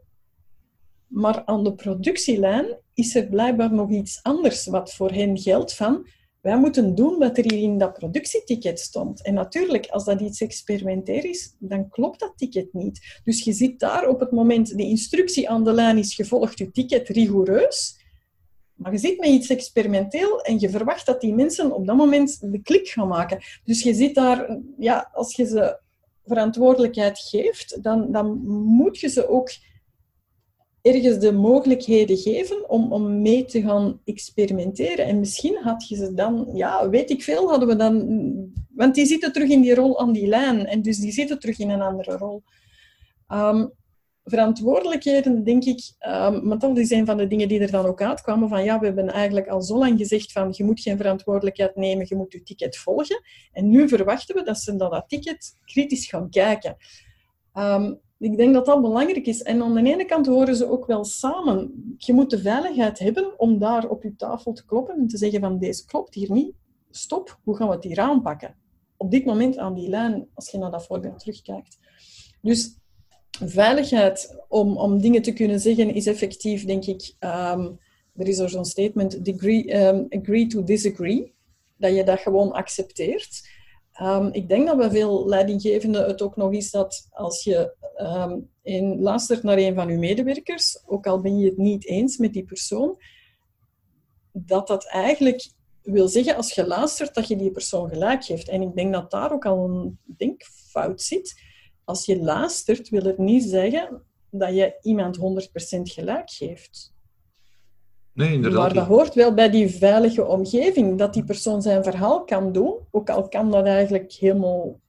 [1.06, 6.06] maar aan de productielijn is er blijkbaar nog iets anders wat voor hen geldt van
[6.40, 9.24] wij moeten doen wat er hier in dat productieticket stond.
[9.24, 13.20] En natuurlijk, als dat iets experimentair is, dan klopt dat ticket niet.
[13.24, 16.70] Dus je zit daar op het moment, de instructie aan de lijn is gevolgd, je
[16.70, 18.00] ticket rigoureus,
[18.74, 22.52] maar je zit met iets experimenteel en je verwacht dat die mensen op dat moment
[22.52, 23.38] de klik gaan maken.
[23.64, 25.78] Dus je zit daar, ja, als je ze
[26.24, 29.50] verantwoordelijkheid geeft, dan, dan moet je ze ook
[30.86, 35.06] ergens de mogelijkheden geven om, om mee te gaan experimenteren.
[35.06, 38.24] En misschien had je ze dan, ja, weet ik veel, hadden we dan...
[38.74, 40.66] Want die zitten terug in die rol aan die lijn.
[40.66, 42.42] En dus die zitten terug in een andere rol.
[43.26, 43.66] Ehm,
[44.24, 45.92] verantwoordelijkheden, denk ik,
[46.42, 48.86] want dat is een van de dingen die er dan ook uitkwamen, van ja, we
[48.86, 52.42] hebben eigenlijk al zo lang gezegd van je moet geen verantwoordelijkheid nemen, je moet je
[52.42, 53.22] ticket volgen.
[53.52, 56.76] En nu verwachten we dat ze naar dat ticket kritisch gaan kijken.
[57.52, 59.42] Ehm, ik denk dat dat belangrijk is.
[59.42, 61.72] En aan de ene kant horen ze ook wel samen.
[61.96, 65.40] Je moet de veiligheid hebben om daar op je tafel te kloppen en te zeggen
[65.40, 66.54] van deze klopt hier niet.
[66.90, 68.56] Stop, hoe gaan we het hier aanpakken?
[68.96, 71.78] Op dit moment aan die lijn, als je naar dat voorbeeld terugkijkt.
[72.42, 72.78] Dus
[73.44, 77.70] veiligheid om, om dingen te kunnen zeggen is effectief, denk ik, ehm,
[78.14, 81.34] er is zo'n statement, degree, um, agree to disagree,
[81.76, 83.48] dat je dat gewoon accepteert.
[84.02, 88.50] Um, ik denk dat bij veel leidinggevenden het ook nog is dat als je um,
[88.62, 92.32] in, luistert naar een van uw medewerkers, ook al ben je het niet eens met
[92.32, 92.96] die persoon,
[94.32, 95.50] dat dat eigenlijk
[95.82, 98.48] wil zeggen, als je luistert, dat je die persoon gelijk geeft.
[98.48, 101.44] En ik denk dat daar ook al een denkfout zit
[101.86, 105.20] als je luistert, wil het niet zeggen dat je iemand 100%
[105.82, 106.94] gelijk geeft.
[108.12, 108.60] Nee, inderdaad.
[108.60, 112.78] Maar dat hoort wel bij die veilige omgeving, dat die persoon zijn verhaal kan doen,
[112.90, 114.80] ook al kan dat eigenlijk helemaal,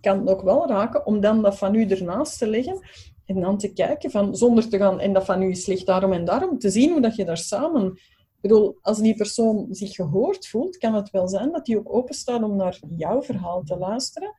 [0.00, 2.86] kan het ook wel raken, om dan dat van u ernaast te leggen
[3.24, 6.12] en dan te kijken van, zonder te gaan, en dat van u is slecht daarom
[6.12, 7.98] en daarom, te zien hoe dat je daar samen...
[8.40, 12.14] Bedoel, als die persoon zich gehoord voelt, kan het wel zijn dat die ook open
[12.14, 14.34] staat om naar jouw verhaal te luisteren.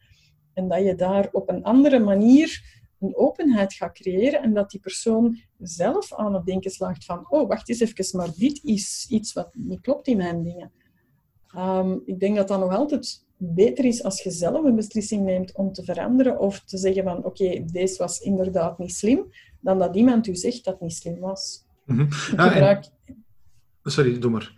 [0.53, 2.61] En dat je daar op een andere manier
[2.99, 7.47] een openheid gaat creëren en dat die persoon zelf aan het denken slaagt van oh,
[7.47, 10.71] wacht eens even, maar dit is iets wat niet klopt in mijn dingen.
[11.47, 15.55] Ehm, ik denk dat dat nog altijd beter is als je zelf een beslissing neemt
[15.55, 19.25] om te veranderen of te zeggen van oké, deze was inderdaad niet slim,
[19.59, 21.65] dan dat iemand u zegt dat het niet slim was.
[21.85, 22.85] Mm gebruik...
[23.83, 24.57] Sorry, doe maar.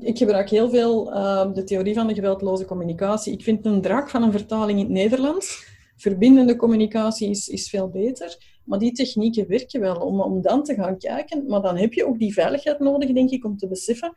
[0.00, 3.32] Ik gebruik heel veel uh, de theorie van de geweldloze communicatie.
[3.32, 5.66] Ik vind een draak van een vertaling in het Nederlands.
[5.96, 8.36] Verbindende communicatie is, is veel beter.
[8.64, 11.46] Maar die technieken werken wel om, om dan te gaan kijken.
[11.46, 14.12] Maar dan heb je ook die veiligheid nodig, denk ik, om te beseffen.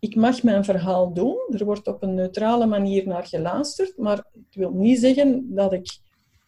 [0.00, 1.38] Ik mag mijn verhaal doen.
[1.50, 3.96] Er wordt op een neutrale manier naar geluisterd.
[3.96, 5.98] Maar het wil niet zeggen dat ik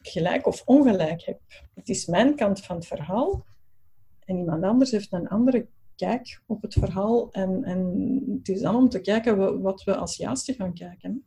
[0.02, 1.40] gelijk of ongelijk heb.
[1.74, 3.44] Het is mijn kant van het verhaal.
[4.24, 7.28] En iemand anders heeft een andere kijk op het verhaal.
[7.32, 11.24] En, en het is dan om te kijken wat we als juiste gaan kijken.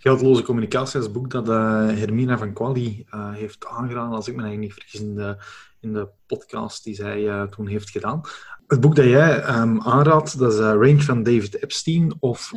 [0.00, 1.54] Geldloze communicatie is boek dat uh,
[1.88, 5.36] Hermina van Quali uh, heeft aangeraden, als ik me niet vergis, in de,
[5.80, 8.20] in de podcast die zij uh, toen heeft gedaan.
[8.66, 12.52] Het boek dat jij um, aanraadt, dat is Range van David Epstein, of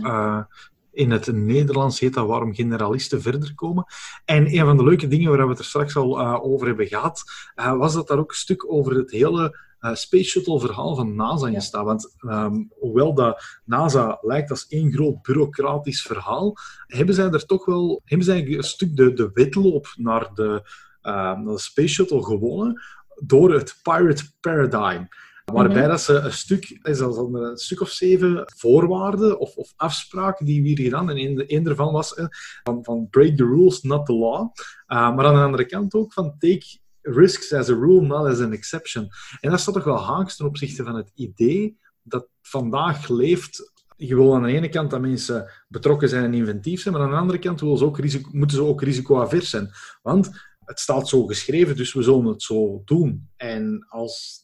[0.91, 3.85] in het Nederlands heet dat Waarom generalisten verder komen.
[4.25, 7.23] En een van de leuke dingen waar we het er straks al over hebben gehad,
[7.55, 11.47] was dat daar ook een stuk over het hele uh, Space Shuttle verhaal van NASA
[11.47, 11.85] in staat.
[11.85, 16.55] Want um, hoewel dat NASA lijkt als één groot bureaucratisch verhaal,
[16.87, 20.61] hebben zij er toch wel hebben zij een stuk de, de wedloop naar de,
[21.01, 22.81] uh, naar de Space Shuttle gewonnen
[23.15, 25.03] door het Pirate Paradigm.
[25.45, 25.89] Waarbij mhm.
[25.89, 30.61] dat ze een stuk, is dat een stuk of zeven voorwaarden of, of afspraken die
[30.61, 31.09] we hier gedaan.
[31.09, 32.25] En een, een daarvan was eh,
[32.63, 34.51] van, van break the rules, not the law.
[34.87, 36.65] Uh, maar aan de andere kant ook van take
[37.01, 39.09] risks as a rule, not as an exception.
[39.39, 43.71] En dat staat toch wel haaks ten opzichte van het idee dat vandaag leeft.
[43.95, 47.09] Je wil aan de ene kant dat mensen betrokken zijn en inventief zijn, maar aan
[47.09, 49.71] de andere kant ze ook risico, moeten ze ook risicoavers zijn.
[50.01, 53.29] Want het staat zo geschreven, dus we zullen het zo doen.
[53.35, 54.41] En als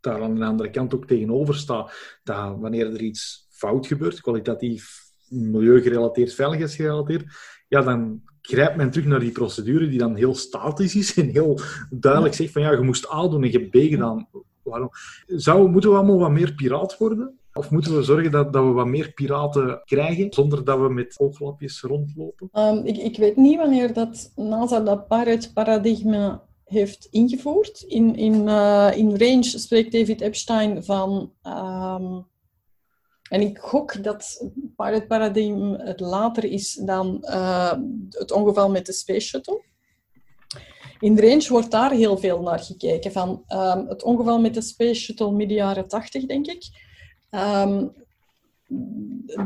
[0.00, 5.06] daar aan de andere kant ook tegenover staat dat wanneer er iets fout gebeurt, kwalitatief
[5.28, 7.24] milieugerelateerd, veiligheidsgerelateerd,
[7.68, 11.60] ja, dan grijpt men terug naar die procedure die dan heel statisch is en heel
[11.90, 14.28] duidelijk zegt van ja, je moest A doen en je hebt B gedaan.
[14.62, 14.90] Waarom?
[15.26, 17.37] Zou, moeten we allemaal wat meer piraat worden?
[17.58, 21.14] Of moeten we zorgen dat, dat we wat meer piraten krijgen, zonder dat we met
[21.18, 22.48] ooglapjes rondlopen?
[22.52, 27.80] Um, ik, ik weet niet wanneer dat NASA dat pirate-paradigma heeft ingevoerd.
[27.80, 32.26] In, in, uh, in Range spreekt David Epstein van um,
[33.28, 37.72] en ik gok dat Pirate Paradigm het later is dan uh,
[38.08, 39.62] het ongeval met de Space Shuttle.
[41.00, 43.12] In Range wordt daar heel veel naar gekeken.
[43.12, 46.87] Van, um, het ongeval met de Space Shuttle midden jaren 80, denk ik.
[47.30, 47.92] Um,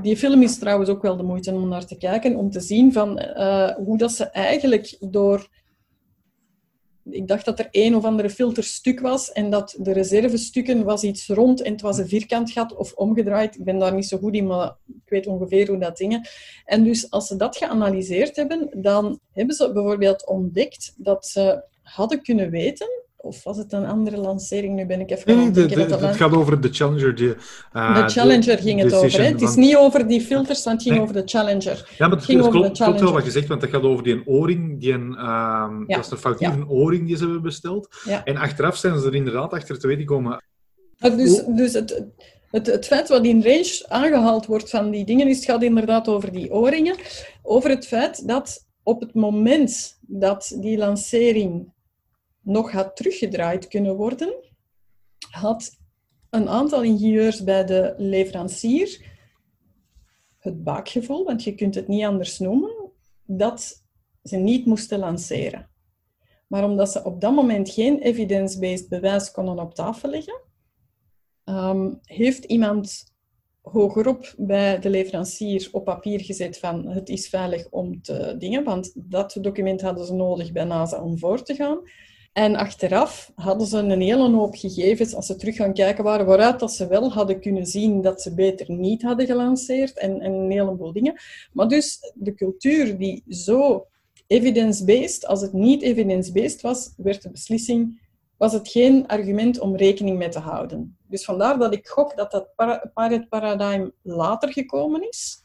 [0.00, 2.92] die film is trouwens ook wel de moeite om naar te kijken, om te zien
[2.92, 5.48] van, uh, hoe dat ze eigenlijk door
[7.04, 11.28] ik dacht dat er een of andere filterstuk was en dat de reservestukken was iets
[11.28, 13.58] rond en het was een vierkant gat of omgedraaid.
[13.58, 16.28] Ik ben daar niet zo goed in, maar ik weet ongeveer hoe dat dingen.
[16.64, 22.22] En dus als ze dat geanalyseerd hebben, dan hebben ze bijvoorbeeld ontdekt dat ze hadden
[22.22, 22.88] kunnen weten
[23.22, 24.74] of was het een andere lancering?
[24.74, 27.14] Nu ben ik even Nee, het de- de- dat het gaat over de Challenger.
[27.14, 27.34] Die,
[27.72, 29.20] uh, De Challenger ging het over.
[29.20, 29.24] Hè?
[29.28, 31.04] Het is niet over die filters, want het ging Nee.
[31.04, 31.94] over de Challenger.
[31.98, 33.70] Ja, maar het, ging het over de klopt, klopt wel wat je zegt, want dat
[33.70, 36.64] gaat over die oorring, die een, ehm, Ja, dat is een foutieve ja.
[36.68, 37.88] oorring die ze hebben besteld.
[38.04, 38.24] Ja.
[38.24, 40.22] En achteraf zijn ze er inderdaad achter te weten.
[40.22, 40.42] Maar
[41.16, 42.04] Dus, dus het,
[42.50, 46.08] het, het feit wat in range aangehaald wordt van die dingen, is, het gaat inderdaad
[46.08, 46.96] over die oorringen.
[47.42, 51.72] Over het feit dat op het moment dat die lancering
[52.42, 54.34] nog had teruggedraaid kunnen worden,
[55.30, 55.70] had
[56.30, 59.10] een aantal ingenieurs bij de leverancier
[60.38, 62.90] het baakgevoel, want je kunt het niet anders noemen,
[63.24, 63.84] dat
[64.22, 65.70] ze niet moesten lanceren.
[66.48, 70.40] Maar omdat ze op dat moment geen evidence-based bewijs konden op tafel leggen,
[71.44, 73.12] ehm, heeft iemand
[73.60, 78.92] hogerop bij de leverancier op papier gezet van het is veilig om te dingen, want
[78.94, 81.80] dat document hadden ze nodig bij NASA om voor te gaan.
[82.32, 86.60] En achteraf hadden ze een hele hoop gegevens, als ze terug gaan kijken waren, waaruit
[86.60, 90.50] dat ze wel hadden kunnen zien dat ze beter niet hadden gelanceerd en, en een
[90.50, 91.20] heleboel dingen.
[91.52, 93.86] Maar dus de cultuur die zo
[94.26, 98.00] evidence-based, als het niet evidence-based was, werd de beslissing,
[98.36, 100.96] was het geen argument om rekening mee te houden.
[101.06, 105.41] Dus vandaar dat ik gok dat dat para- pilot paradigm later gekomen is.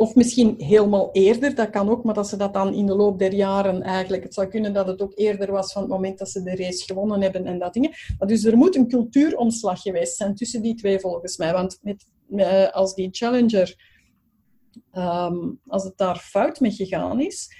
[0.00, 3.18] Of misschien helemaal eerder, dat kan ook, maar dat ze dat dan in de loop
[3.18, 4.22] der jaren eigenlijk...
[4.22, 6.84] Het zou kunnen dat het ook eerder was van het moment dat ze de race
[6.84, 7.90] gewonnen hebben en dat dingen.
[8.18, 11.52] Dus er moet een cultuuromslag geweest zijn tussen die twee volgens mij.
[11.52, 13.74] Want met, met- als die Challenger,
[14.90, 15.36] ehm,
[15.66, 17.54] als het daar fout mee gegaan is,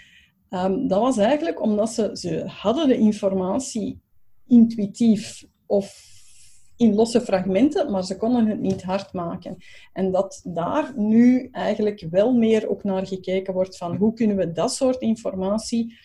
[0.49, 4.01] ehm, dat was eigenlijk omdat ze, ze hadden de informatie
[4.47, 6.10] intuïtief of
[6.81, 9.57] in losse fragmenten, maar ze konden het niet hard maken.
[9.93, 14.53] En dat daar nu eigenlijk wel meer ook naar gekeken wordt van hoe kunnen we
[14.53, 15.99] dat soort informatie...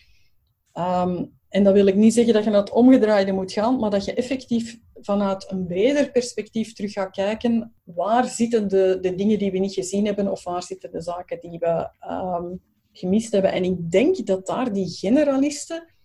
[0.72, 3.90] ehm, en dat wil ik niet zeggen dat je naar het omgedraaide moet gaan, maar
[3.90, 9.38] dat je effectief vanuit een breder perspectief terug gaat kijken waar zitten de, de dingen
[9.38, 12.54] die we niet gezien hebben of waar zitten de zaken die we ehm,
[12.92, 13.52] gemist hebben.
[13.52, 15.95] En ik denk dat daar die generalisten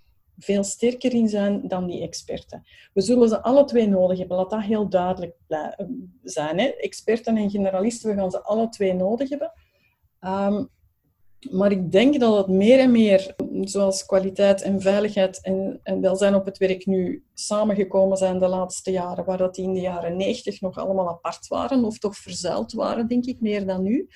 [0.43, 2.63] veel sterker in zijn dan die experten.
[2.93, 5.87] We zullen ze alle twee nodig hebben, laat dat heel duidelijk blij-
[6.23, 6.59] zijn.
[6.59, 6.65] Hè?
[6.65, 9.51] Experten en generalisten, we gaan ze alle twee nodig hebben.
[10.19, 10.63] Ehm,
[11.49, 16.35] maar ik denk dat het meer en meer, zoals kwaliteit en veiligheid en, en welzijn
[16.35, 20.17] op het werk nu samengekomen zijn de laatste jaren, waar dat die in de jaren
[20.17, 24.09] 90 nog allemaal apart waren, of toch verzuild waren, denk ik, meer dan nu.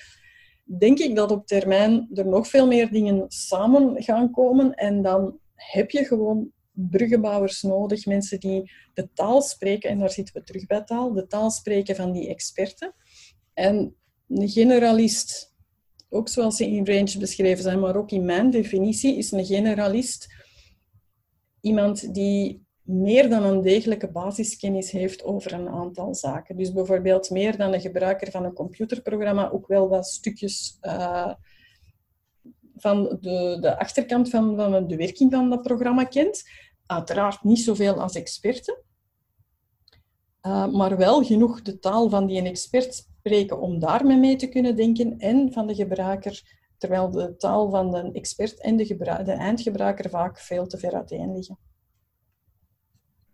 [0.64, 5.38] Denk ik dat op termijn er nog veel meer dingen samen gaan komen en dan
[5.56, 10.66] heb je gewoon bruggenbouwers nodig, mensen die de taal spreken, en daar zitten we terug
[10.66, 12.94] bij taal, de taal spreken van die experten.
[13.54, 13.96] En
[14.28, 15.54] een generalist,
[16.08, 20.34] ook zoals ze in range beschreven zijn, maar ook in mijn definitie, is een generalist
[21.60, 26.56] iemand die meer dan een degelijke basiskennis heeft over een aantal zaken.
[26.56, 31.32] Dus bijvoorbeeld meer dan een gebruiker van een computerprogramma ook wel wat stukjes uh,
[32.76, 36.42] van de, de achterkant van, van de werking van dat programma kent.
[36.86, 38.82] Uiteraard niet zoveel als experten,
[40.42, 44.48] uh, maar wel genoeg de taal van die een expert spreken om daarmee mee te
[44.48, 46.42] kunnen denken en van de gebruiker,
[46.78, 51.32] terwijl de taal van de expert en de, de eindgebruiker vaak veel te ver uiteen
[51.32, 51.58] liggen.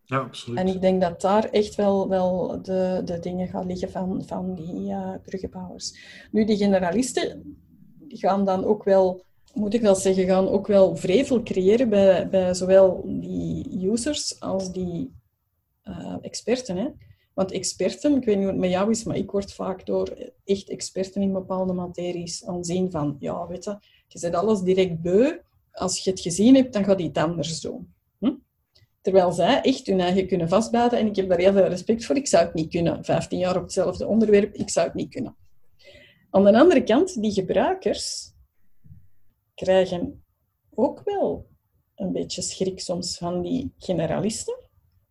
[0.04, 0.58] Ja, absoluut.
[0.58, 4.54] En ik denk dat daar echt wel, wel de, de dingen gaan liggen van, van
[4.54, 5.98] die uh, bruggenbouwers.
[6.30, 7.56] Nu, die generalisten
[8.08, 12.54] gaan dan ook wel, moet ik wel zeggen, gaan ook wel vrevel creëren bij, bij
[12.54, 15.12] zowel die users als die
[15.84, 16.76] uh, experten.
[16.76, 16.88] Hè?
[17.34, 20.32] Want experten, ik weet niet hoe het met jou is, maar ik word vaak door
[20.44, 25.38] echt experten in bepaalde materies aanzien van, ja, weet je, je zet alles direct beu.
[25.72, 27.94] Als je het gezien hebt, dan gaat je het anders doen.
[28.18, 28.34] Hm?
[29.00, 30.98] Terwijl zij echt hun eigen kunnen vastbijten.
[30.98, 32.16] En ik heb daar heel veel respect voor.
[32.16, 33.04] Ik zou het niet kunnen.
[33.04, 35.36] 15 jaar op hetzelfde onderwerp, ik zou het niet kunnen.
[36.30, 38.31] Aan de andere kant, die gebruikers
[39.54, 40.24] krijgen
[40.74, 41.46] ook wel
[41.94, 44.56] een beetje schrik soms van die generalisten.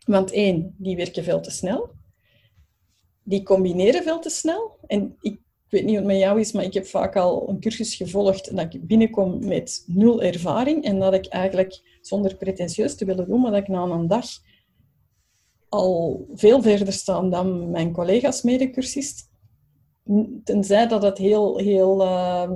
[0.06, 1.90] Want één, die werken veel te snel.
[3.24, 4.78] Die combineren veel te snel.
[4.88, 7.60] En ik, weet niet wat het met jou is, maar ik heb vaak al een
[7.60, 13.06] cursus gevolgd dat ik binnenkom met nul ervaring en dat ik eigenlijk, zonder pretentieus te
[13.06, 14.26] willen doen, maar dat ik na een dag
[15.70, 19.30] al veel verder sta dan mijn collega's medecursist.
[20.44, 22.52] Tenzij dat het heel, heel uh,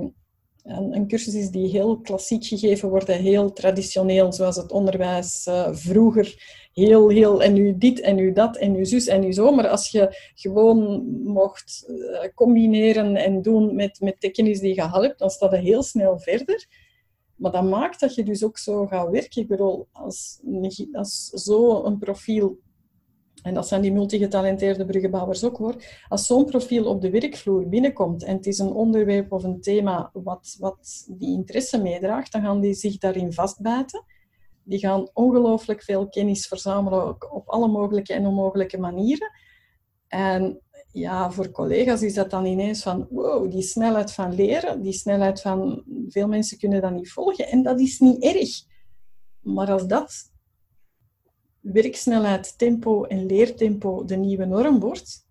[0.66, 6.63] een, cursus is die heel klassiek gegeven wordt, heel traditioneel, zoals het onderwijs uh, vroeger
[6.74, 9.51] heel, heel, en nu dit, en nu dat, en nu zus, en nu zo.
[9.51, 15.01] Maar als je gewoon mocht uh, combineren en doen met, met de die je al
[15.01, 16.68] hebt, dan staat het heel snel verder.
[17.36, 19.41] Maar dat maakt dat je dus ook zo gaat werken.
[19.41, 20.39] Ik bedoel, als,
[20.91, 22.59] als zo'n profiel,
[23.46, 25.76] en dat zijn die multigetalenteerde bruggenbouwers ook hoor,
[26.08, 30.10] als zo'n profiel op de werkvloer binnenkomt en het is een onderwerp of een thema
[30.14, 34.04] wat, wat die interesse meedraagt, dan gaan die zich daarin vastbijten.
[34.64, 39.32] Die gaan ongelooflijk veel kennis verzamelen op alle mogelijke en onmogelijke manieren.
[40.08, 44.93] En ja, voor collega's is dat dan ineens van, wow, die snelheid van leren, die
[44.93, 47.48] snelheid van, veel mensen kunnen dat niet volgen.
[47.48, 48.64] En dat is niet erg.
[49.41, 50.34] Maar als dat
[51.74, 55.28] werksnelheid, tempo en leertempo de nieuwe norm wordt,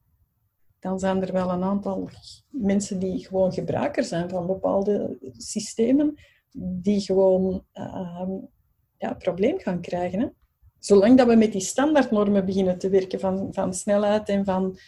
[0.78, 2.10] dan zijn er wel een aantal
[2.48, 6.14] mensen die gewoon gebruiker zijn van bepaalde systemen,
[6.56, 8.28] die gewoon uh,
[8.98, 10.20] ja, probleem gaan krijgen.
[10.20, 10.26] Hè?
[10.78, 14.78] Zolang dat we met die standaardnormen beginnen te werken van, van snelheid en van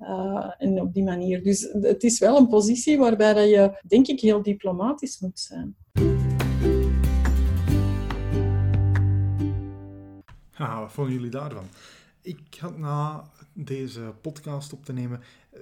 [0.00, 1.42] uh, en op die manier.
[1.42, 5.76] Dus het is wel een positie waarbij dat je, denk ik, heel diplomatisch moet zijn.
[10.56, 11.68] Haha, wat vonden jullie daarvan?
[12.20, 15.20] Ik had na deze podcast op te nemen
[15.54, 15.60] uh,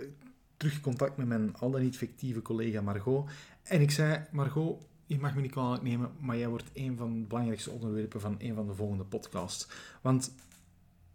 [0.57, 3.31] terug contact met mijn al dan niet fictieve collega Margot.
[3.63, 7.21] En ik zei, Margot, je mag me niet kwalijk nemen, maar jij wordt een van
[7.21, 9.69] de belangrijkste onderwerpen van een van de volgende podcasts.
[10.01, 10.33] Want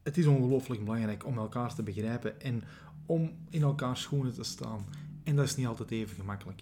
[0.04, 2.64] het is ongelooflijk belangrijk om elkaar te begrijpen en
[3.06, 4.86] om in elkaars schoenen te staan.
[5.24, 6.62] En dat is niet altijd even gemakkelijk.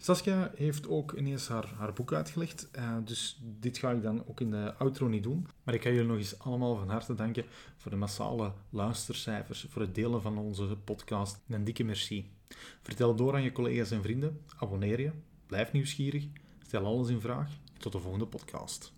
[0.00, 4.40] Saskia heeft ook ineens haar, haar boek uitgelegd, uh, dus dit ga ik dan ook
[4.40, 5.46] in de outro niet doen.
[5.62, 7.44] Maar ik ga jullie nog eens allemaal van harte danken
[7.76, 11.40] voor de massale luistercijfers, voor het delen van onze podcast.
[11.48, 12.30] Een dikke merci.
[12.82, 15.10] Vertel door aan je collega's en vrienden, abonneer je,
[15.46, 16.26] blijf nieuwsgierig,
[16.66, 17.50] stel alles in vraag.
[17.78, 18.97] Tot de volgende podcast.